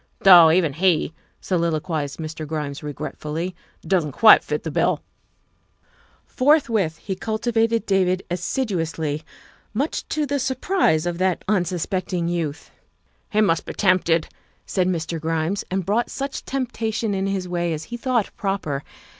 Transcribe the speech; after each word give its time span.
"Though 0.23 0.49
even 0.49 0.73
he," 0.73 1.13
soliloquized 1.41 2.17
Mr. 2.17 2.47
Grimes 2.47 2.81
regret 2.81 3.19
fully," 3.19 3.53
doesn't 3.85 4.13
quite 4.13 4.43
fill 4.43 4.57
the 4.57 4.71
bill." 4.71 5.03
Forthwith 6.25 6.97
he 6.97 7.15
cultivated 7.15 7.85
David 7.85 8.23
assiduously, 8.31 9.21
much 9.75 10.07
to 10.09 10.25
the 10.25 10.39
surprise 10.39 11.05
of 11.05 11.19
that 11.19 11.45
unsuspecting 11.47 12.27
youth. 12.27 12.71
''He 13.29 13.41
must 13.41 13.63
be 13.67 13.73
tempted, 13.73 14.27
''said 14.65 14.87
Mr. 14.87 15.19
Grimes, 15.21 15.63
and 15.69 15.85
brought 15.85 16.09
such 16.09 16.45
temptation 16.45 17.13
in 17.13 17.27
his 17.27 17.47
way 17.47 17.71
as 17.71 17.83
he 17.93 17.95
thought 17.95 18.31
proper. 18.35 18.83